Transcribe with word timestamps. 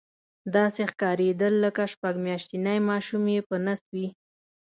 داسې 0.55 0.81
ښکارېدل 0.91 1.53
لکه 1.65 1.83
شپږ 1.93 2.13
میاشتنی 2.25 2.77
ماشوم 2.89 3.23
یې 3.33 3.39
په 3.49 3.55
نس 3.65 3.81
وي. 3.95 4.07